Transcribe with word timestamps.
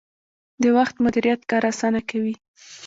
د 0.63 0.63
وخت 0.77 0.95
مدیریت 1.05 1.41
کار 1.51 1.63
اسانه 1.71 2.01
کوي 2.09 2.33